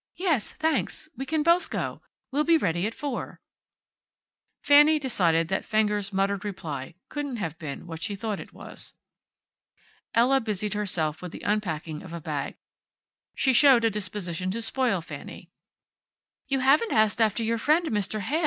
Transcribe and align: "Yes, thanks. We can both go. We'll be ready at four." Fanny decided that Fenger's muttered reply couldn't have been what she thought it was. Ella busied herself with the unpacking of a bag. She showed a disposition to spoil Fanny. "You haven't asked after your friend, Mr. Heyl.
"Yes, 0.17 0.51
thanks. 0.53 1.09
We 1.15 1.27
can 1.27 1.43
both 1.43 1.69
go. 1.69 2.01
We'll 2.31 2.43
be 2.43 2.57
ready 2.57 2.87
at 2.87 2.95
four." 2.95 3.39
Fanny 4.63 4.97
decided 4.97 5.47
that 5.49 5.63
Fenger's 5.63 6.11
muttered 6.11 6.43
reply 6.43 6.95
couldn't 7.07 7.35
have 7.35 7.59
been 7.59 7.85
what 7.85 8.01
she 8.01 8.15
thought 8.15 8.39
it 8.39 8.51
was. 8.51 8.95
Ella 10.15 10.41
busied 10.41 10.73
herself 10.73 11.21
with 11.21 11.31
the 11.31 11.43
unpacking 11.45 12.01
of 12.01 12.13
a 12.13 12.19
bag. 12.19 12.57
She 13.35 13.53
showed 13.53 13.85
a 13.85 13.91
disposition 13.91 14.49
to 14.49 14.61
spoil 14.63 15.01
Fanny. 15.01 15.51
"You 16.47 16.61
haven't 16.61 16.93
asked 16.93 17.21
after 17.21 17.43
your 17.43 17.59
friend, 17.59 17.85
Mr. 17.89 18.21
Heyl. 18.21 18.39